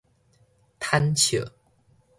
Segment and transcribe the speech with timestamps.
[0.79, 1.45] 坦笑